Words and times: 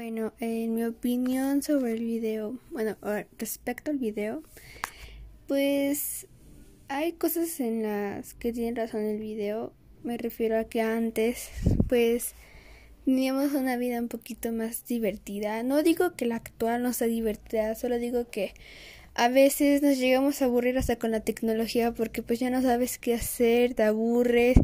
Bueno, 0.00 0.32
en 0.38 0.76
mi 0.76 0.84
opinión 0.84 1.60
sobre 1.60 1.94
el 1.94 2.04
video, 2.04 2.56
bueno, 2.70 2.96
respecto 3.36 3.90
al 3.90 3.98
video, 3.98 4.44
pues 5.48 6.28
hay 6.86 7.14
cosas 7.14 7.58
en 7.58 7.82
las 7.82 8.34
que 8.34 8.52
tienen 8.52 8.76
razón 8.76 9.00
el 9.00 9.18
video. 9.18 9.72
Me 10.04 10.16
refiero 10.16 10.56
a 10.56 10.62
que 10.62 10.82
antes, 10.82 11.50
pues, 11.88 12.34
teníamos 13.06 13.54
una 13.54 13.76
vida 13.76 13.98
un 13.98 14.06
poquito 14.06 14.52
más 14.52 14.86
divertida. 14.86 15.64
No 15.64 15.82
digo 15.82 16.14
que 16.14 16.26
la 16.26 16.36
actual 16.36 16.80
no 16.84 16.92
sea 16.92 17.08
divertida, 17.08 17.74
solo 17.74 17.98
digo 17.98 18.30
que 18.30 18.54
a 19.18 19.26
veces 19.26 19.82
nos 19.82 19.98
llegamos 19.98 20.40
a 20.40 20.44
aburrir 20.44 20.78
hasta 20.78 20.94
con 20.94 21.10
la 21.10 21.18
tecnología 21.18 21.90
porque 21.90 22.22
pues 22.22 22.38
ya 22.38 22.50
no 22.50 22.62
sabes 22.62 22.98
qué 22.98 23.14
hacer, 23.14 23.74
te 23.74 23.82
aburres, 23.82 24.56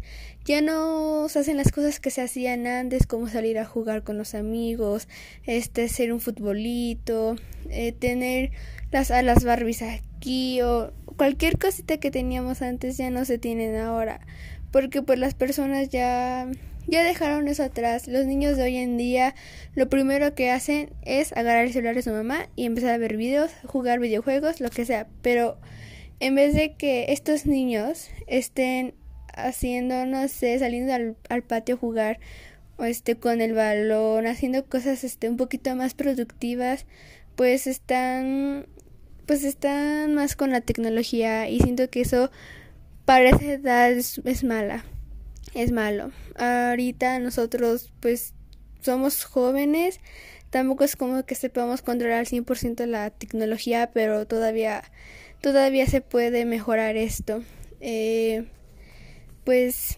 ya 0.44 0.60
no 0.60 1.28
se 1.28 1.40
hacen 1.40 1.56
las 1.56 1.72
cosas 1.72 1.98
que 1.98 2.12
se 2.12 2.22
hacían 2.22 2.68
antes 2.68 3.04
como 3.04 3.26
salir 3.26 3.58
a 3.58 3.64
jugar 3.64 4.04
con 4.04 4.16
los 4.16 4.36
amigos, 4.36 5.08
este 5.42 5.86
hacer 5.86 6.12
un 6.12 6.20
futbolito, 6.20 7.34
eh, 7.68 7.90
tener 7.90 8.52
las 8.92 9.10
alas 9.10 9.42
Barbies 9.42 9.82
aquí 9.82 10.62
o 10.62 10.92
cualquier 11.16 11.58
cosita 11.58 11.96
que 11.96 12.12
teníamos 12.12 12.62
antes 12.62 12.96
ya 12.96 13.10
no 13.10 13.24
se 13.24 13.38
tienen 13.38 13.74
ahora 13.74 14.20
porque 14.70 15.02
pues 15.02 15.18
las 15.18 15.34
personas 15.34 15.88
ya 15.88 16.48
ya 16.94 17.02
dejaron 17.02 17.48
eso 17.48 17.64
atrás. 17.64 18.06
Los 18.06 18.24
niños 18.24 18.56
de 18.56 18.62
hoy 18.62 18.76
en 18.76 18.96
día 18.96 19.34
lo 19.74 19.88
primero 19.88 20.34
que 20.36 20.50
hacen 20.52 20.90
es 21.02 21.32
agarrar 21.32 21.66
el 21.66 21.72
celular 21.72 21.96
de 21.96 22.02
su 22.02 22.10
mamá 22.10 22.48
y 22.54 22.66
empezar 22.66 22.90
a 22.90 22.98
ver 22.98 23.16
videos, 23.16 23.50
jugar 23.66 23.98
videojuegos, 23.98 24.60
lo 24.60 24.70
que 24.70 24.84
sea. 24.84 25.08
Pero 25.20 25.58
en 26.20 26.36
vez 26.36 26.54
de 26.54 26.74
que 26.74 27.06
estos 27.08 27.46
niños 27.46 28.10
estén 28.28 28.94
haciendo, 29.34 30.06
no 30.06 30.28
sé, 30.28 30.56
saliendo 30.60 31.16
al, 31.28 31.42
patio 31.42 31.74
a 31.74 31.78
jugar 31.78 32.20
o 32.76 32.84
este 32.84 33.16
con 33.16 33.40
el 33.40 33.54
balón, 33.54 34.28
haciendo 34.28 34.64
cosas 34.64 35.02
este 35.02 35.28
un 35.28 35.36
poquito 35.36 35.74
más 35.74 35.94
productivas, 35.94 36.86
pues 37.34 37.66
están 37.66 38.66
pues 39.26 39.42
están 39.42 40.14
más 40.14 40.36
con 40.36 40.52
la 40.52 40.60
tecnología 40.60 41.48
y 41.48 41.58
siento 41.58 41.90
que 41.90 42.02
eso 42.02 42.30
para 43.04 43.30
esa 43.30 43.52
edad 43.52 43.90
es 43.90 44.44
mala 44.44 44.84
es 45.52 45.72
malo. 45.72 46.10
Ahorita 46.36 47.18
nosotros 47.18 47.92
pues 48.00 48.34
somos 48.80 49.24
jóvenes, 49.24 50.00
tampoco 50.50 50.84
es 50.84 50.96
como 50.96 51.24
que 51.24 51.34
sepamos 51.34 51.82
controlar 51.82 52.18
al 52.18 52.26
100% 52.26 52.86
la 52.86 53.10
tecnología, 53.10 53.90
pero 53.92 54.26
todavía 54.26 54.82
todavía 55.40 55.86
se 55.86 56.00
puede 56.00 56.44
mejorar 56.44 56.96
esto. 56.96 57.42
Eh, 57.80 58.46
pues 59.44 59.96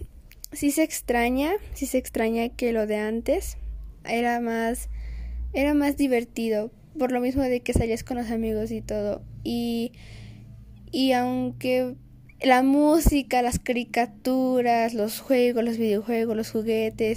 sí 0.53 0.70
se 0.70 0.83
extraña, 0.83 1.53
sí 1.75 1.86
se 1.86 1.98
extraña 1.98 2.48
que 2.48 2.72
lo 2.72 2.86
de 2.86 2.97
antes 2.97 3.58
era 4.05 4.41
más 4.41 4.88
era 5.53 5.75
más 5.75 5.97
divertido, 5.97 6.70
por 6.98 7.12
lo 7.12 7.20
mismo 7.20 7.42
de 7.42 7.60
que 7.60 7.72
salías 7.72 8.05
con 8.05 8.16
los 8.16 8.31
amigos 8.31 8.70
y 8.70 8.83
todo. 8.83 9.22
Y 9.44 9.92
y 10.91 11.12
aunque 11.12 11.94
la 12.42 12.62
música, 12.62 13.42
las 13.42 13.59
caricaturas, 13.59 14.95
los 14.95 15.20
juegos, 15.20 15.65
los 15.65 15.79
videojuegos, 15.79 16.37
los 16.37 16.51
juguetes, 16.51 17.17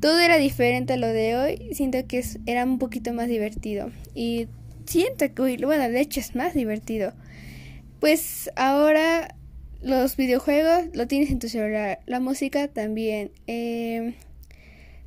todo 0.00 0.18
era 0.18 0.36
diferente 0.36 0.94
a 0.94 0.96
lo 0.96 1.06
de 1.06 1.36
hoy. 1.36 1.74
Siento 1.74 1.98
que 2.06 2.24
era 2.46 2.64
un 2.64 2.78
poquito 2.78 3.12
más 3.12 3.28
divertido. 3.28 3.90
Y 4.14 4.48
siento 4.84 5.32
que, 5.32 5.56
bueno, 5.64 5.88
de 5.88 6.00
hecho 6.00 6.20
es 6.20 6.34
más 6.34 6.54
divertido. 6.54 7.12
Pues 8.00 8.50
ahora 8.56 9.36
los 9.80 10.16
videojuegos 10.16 10.86
lo 10.94 11.06
tienes 11.06 11.30
en 11.30 11.38
tu 11.38 11.48
celular, 11.48 12.00
la 12.06 12.18
música 12.18 12.68
también. 12.68 13.30
Em, 13.46 14.14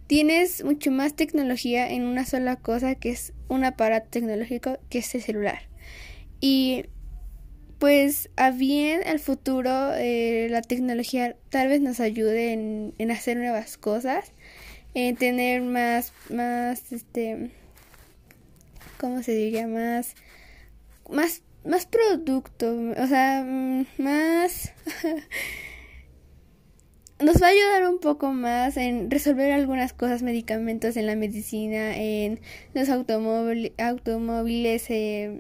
tienes 0.08 0.64
mucho 0.64 0.92
más 0.92 1.14
tecnología 1.14 1.92
en 1.92 2.04
una 2.04 2.26
sola 2.26 2.56
cosa 2.56 2.96
que 2.96 3.10
es 3.10 3.34
un 3.50 3.66
aparato 3.66 4.08
tecnológico 4.10 4.78
que 4.90 5.00
es 5.00 5.14
el 5.14 5.22
celular. 5.22 5.60
Y 6.40 6.86
pues 7.80 8.30
a 8.36 8.52
bien 8.52 9.02
al 9.06 9.20
futuro 9.20 9.94
eh, 9.96 10.48
la 10.50 10.62
tecnología 10.62 11.36
tal 11.50 11.68
vez 11.68 11.82
nos 11.82 12.00
ayude 12.00 12.54
en, 12.54 13.12
hacer 13.12 13.38
nuevas 13.38 13.78
cosas, 13.78 14.32
en 14.94 15.16
tener 15.16 15.62
más, 15.62 16.14
más, 16.30 16.92
este, 16.92 17.52
¿cómo 19.00 19.24
se 19.24 19.34
diría? 19.34 19.68
Más, 19.68 20.16
más, 21.10 21.42
más 21.66 21.86
producto, 21.86 22.76
o 22.98 23.08
sea, 23.08 23.46
más... 23.98 24.72
nos 27.20 27.42
va 27.42 27.48
a 27.48 27.50
ayudar 27.50 27.90
un 27.90 28.00
poco 28.00 28.34
más 28.34 28.78
en 28.78 29.10
resolver 29.10 29.52
algunas 29.54 29.94
cosas, 29.94 30.22
medicamentos 30.22 30.98
en 30.98 31.08
la 31.08 31.16
medicina, 31.16 31.98
en 31.98 32.42
los 32.74 32.90
automóviles 32.90 33.72
eh, 34.90 35.40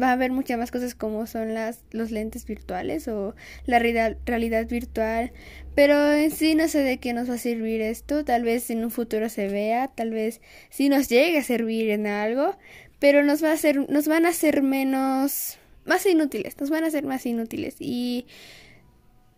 va 0.00 0.08
a 0.10 0.12
haber 0.12 0.32
muchas 0.32 0.58
más 0.58 0.70
cosas 0.70 0.94
como 0.94 1.26
son 1.26 1.54
las 1.54 1.80
los 1.90 2.10
lentes 2.10 2.46
virtuales 2.46 3.08
o 3.08 3.34
la 3.66 3.78
realidad, 3.78 4.66
virtual. 4.68 5.32
Pero 5.74 6.12
en 6.12 6.30
sí 6.30 6.54
no 6.54 6.68
sé 6.68 6.78
de 6.80 6.98
qué 6.98 7.12
nos 7.12 7.28
va 7.28 7.34
a 7.34 7.38
servir 7.38 7.80
esto. 7.80 8.24
Tal 8.24 8.42
vez 8.42 8.70
en 8.70 8.84
un 8.84 8.90
futuro 8.90 9.28
se 9.28 9.48
vea 9.48 9.88
tal 9.88 10.10
vez 10.10 10.40
sí 10.70 10.88
nos 10.88 11.08
llegue 11.08 11.38
a 11.38 11.42
servir 11.42 11.90
en 11.90 12.06
algo 12.06 12.56
pero 12.98 13.22
nos 13.22 13.42
va 13.44 13.50
a 13.50 13.54
hacer 13.54 13.90
nos 13.90 14.08
van 14.08 14.24
a 14.24 14.30
hacer 14.30 14.62
menos 14.62 15.58
más 15.84 16.06
inútiles 16.06 16.58
nos 16.58 16.70
van 16.70 16.84
a 16.84 16.88
hacer 16.88 17.04
más 17.04 17.26
inútiles. 17.26 17.76
Y 17.78 18.26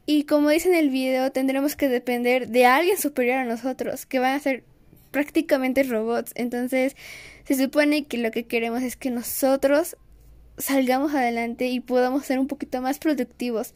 y 0.07 0.25
como 0.25 0.51
dice 0.51 0.69
en 0.69 0.77
el 0.77 0.91
video 0.91 1.33
tendremos 1.33 1.75
que 1.77 1.89
depender 1.89 2.49
de 2.49 2.67
alguien 2.67 2.99
superior 2.99 3.39
a 3.39 3.45
nosotros 3.45 4.07
que 4.07 4.21
van 4.21 4.35
a 4.35 4.41
ser 4.41 4.65
prácticamente 5.11 5.83
robots. 5.83 6.33
Entonces 6.35 6.95
se 7.45 7.55
supone 7.55 8.05
que 8.05 8.19
lo 8.19 8.31
que 8.31 8.45
queremos 8.45 8.83
es 8.83 8.97
que 8.97 9.11
nosotros 9.11 9.97
salgamos 10.59 11.15
adelante 11.15 11.69
y 11.69 11.81
podamos 11.81 12.25
ser 12.25 12.39
un 12.39 12.47
poquito 12.47 12.81
más 12.81 12.99
productivos. 12.99 13.75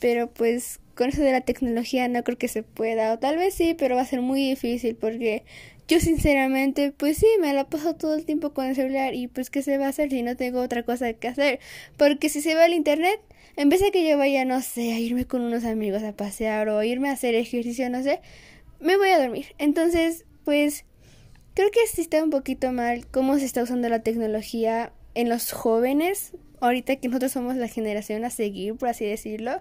Pero 0.00 0.30
pues 0.30 0.80
con 0.94 1.10
eso 1.10 1.22
de 1.22 1.32
la 1.32 1.40
tecnología 1.40 2.08
no 2.08 2.24
creo 2.24 2.38
que 2.38 2.48
se 2.48 2.62
pueda, 2.62 3.12
o 3.12 3.18
tal 3.18 3.36
vez 3.36 3.54
sí, 3.54 3.74
pero 3.78 3.94
va 3.94 4.02
a 4.02 4.06
ser 4.06 4.20
muy 4.20 4.48
difícil 4.48 4.96
porque 4.96 5.44
yo 5.86 6.00
sinceramente 6.00 6.92
pues 6.92 7.18
sí, 7.18 7.26
me 7.40 7.54
la 7.54 7.68
paso 7.68 7.94
todo 7.94 8.14
el 8.14 8.24
tiempo 8.24 8.52
con 8.52 8.66
el 8.66 8.74
celular 8.74 9.14
y 9.14 9.28
pues 9.28 9.48
qué 9.48 9.62
se 9.62 9.78
va 9.78 9.86
a 9.86 9.90
hacer 9.90 10.10
si 10.10 10.22
no 10.22 10.36
tengo 10.36 10.60
otra 10.60 10.82
cosa 10.82 11.12
que 11.12 11.28
hacer, 11.28 11.60
porque 11.96 12.28
si 12.28 12.42
se 12.42 12.54
va 12.54 12.66
el 12.66 12.74
internet, 12.74 13.20
en 13.56 13.68
vez 13.68 13.80
de 13.80 13.90
que 13.90 14.08
yo 14.08 14.18
vaya, 14.18 14.44
no 14.44 14.60
sé, 14.60 14.92
a 14.92 14.98
irme 14.98 15.24
con 15.24 15.42
unos 15.42 15.64
amigos 15.64 16.02
a 16.02 16.12
pasear 16.12 16.68
o 16.68 16.82
irme 16.82 17.08
a 17.08 17.12
hacer 17.12 17.34
ejercicio, 17.34 17.88
no 17.90 18.02
sé, 18.02 18.20
me 18.80 18.96
voy 18.96 19.08
a 19.10 19.20
dormir. 19.20 19.46
Entonces, 19.58 20.26
pues 20.44 20.84
creo 21.54 21.70
que 21.70 21.80
sí 21.92 22.02
está 22.02 22.22
un 22.22 22.30
poquito 22.30 22.72
mal 22.72 23.06
cómo 23.08 23.38
se 23.38 23.44
está 23.44 23.62
usando 23.62 23.88
la 23.88 24.02
tecnología 24.02 24.92
en 25.18 25.28
los 25.28 25.50
jóvenes, 25.50 26.30
ahorita 26.60 26.94
que 26.94 27.08
nosotros 27.08 27.32
somos 27.32 27.56
la 27.56 27.66
generación 27.66 28.24
a 28.24 28.30
seguir, 28.30 28.76
por 28.76 28.88
así 28.88 29.04
decirlo, 29.04 29.60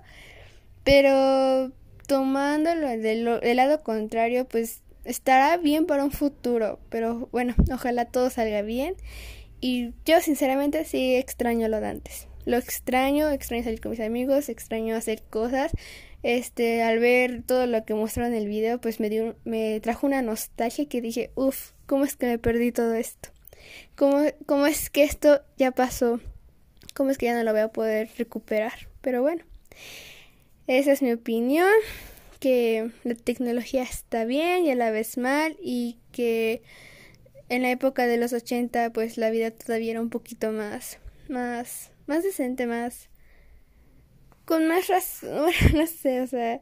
pero 0.83 1.71
tomándolo 2.05 2.87
del, 2.87 3.25
lado 3.25 3.81
contrario, 3.81 4.47
pues 4.47 4.83
estará 5.03 5.57
bien 5.57 5.87
para 5.87 6.03
un 6.03 6.11
futuro, 6.11 6.79
pero 6.89 7.27
bueno, 7.31 7.55
ojalá 7.73 8.05
todo 8.05 8.29
salga 8.29 8.61
bien. 8.61 8.93
Y 9.59 9.93
yo 10.05 10.21
sinceramente 10.21 10.85
sí 10.85 11.15
extraño 11.15 11.67
lo 11.69 11.81
de 11.81 11.87
antes. 11.87 12.27
Lo 12.45 12.57
extraño, 12.57 13.27
extraño 13.31 13.63
salir 13.63 13.81
con 13.81 13.89
mis 13.89 13.99
amigos, 13.99 14.49
extraño 14.49 14.95
hacer 14.95 15.23
cosas. 15.23 15.71
Este, 16.21 16.83
al 16.83 16.99
ver 16.99 17.41
todo 17.41 17.65
lo 17.65 17.83
que 17.83 17.95
mostraron 17.95 18.33
en 18.33 18.43
el 18.43 18.47
video, 18.47 18.79
pues 18.79 18.99
me 18.99 19.09
dio 19.09 19.35
me 19.43 19.79
trajo 19.79 20.05
una 20.05 20.21
nostalgia 20.21 20.87
que 20.87 21.01
dije, 21.01 21.31
uff, 21.33 21.71
¿cómo 21.87 22.05
es 22.05 22.15
que 22.15 22.27
me 22.27 22.37
perdí 22.37 22.71
todo 22.71 22.93
esto? 22.93 23.29
¿Cómo, 23.95 24.23
¿Cómo 24.45 24.67
es 24.67 24.89
que 24.89 25.03
esto 25.03 25.41
ya 25.57 25.71
pasó? 25.71 26.19
¿Cómo 26.93 27.11
es 27.11 27.17
que 27.17 27.27
ya 27.27 27.35
no 27.35 27.43
lo 27.43 27.51
voy 27.51 27.61
a 27.61 27.67
poder 27.67 28.09
recuperar? 28.17 28.87
Pero 29.01 29.21
bueno, 29.21 29.43
esa 30.67 30.91
es 30.91 31.01
mi 31.01 31.11
opinión, 31.11 31.69
que 32.39 32.91
la 33.03 33.15
tecnología 33.15 33.83
está 33.83 34.25
bien 34.25 34.65
y 34.65 34.71
a 34.71 34.75
la 34.75 34.91
vez 34.91 35.17
mal 35.17 35.57
y 35.61 35.97
que 36.11 36.61
en 37.49 37.61
la 37.61 37.71
época 37.71 38.07
de 38.07 38.17
los 38.17 38.33
80 38.33 38.91
pues 38.91 39.17
la 39.17 39.29
vida 39.29 39.51
todavía 39.51 39.91
era 39.91 40.01
un 40.01 40.09
poquito 40.09 40.51
más, 40.51 40.99
más, 41.29 41.91
más 42.05 42.23
decente, 42.23 42.67
más, 42.67 43.09
con 44.45 44.67
más 44.67 44.87
razón, 44.87 45.51
no 45.73 45.87
sé, 45.87 46.21
o 46.21 46.27
sea, 46.27 46.61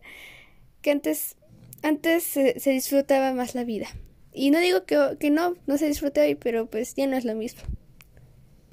que 0.81 0.91
antes, 0.91 1.35
antes 1.81 2.23
se, 2.23 2.59
se 2.59 2.71
disfrutaba 2.71 3.33
más 3.33 3.55
la 3.55 3.63
vida. 3.63 3.87
Y 4.35 4.51
no 4.51 4.59
digo 4.59 4.85
que, 4.85 5.17
que 5.19 5.31
no, 5.31 5.55
no 5.65 5.77
se 5.77 5.87
disfrute 5.87 6.21
hoy, 6.21 6.35
pero 6.35 6.65
pues 6.67 6.93
ya 6.95 7.07
no 7.07 7.15
es 7.15 7.25
lo 7.25 7.35
mismo. 7.35 7.61